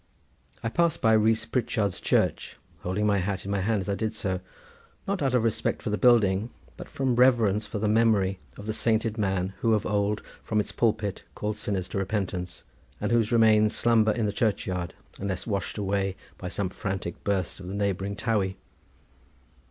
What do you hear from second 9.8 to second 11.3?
old from its pulpit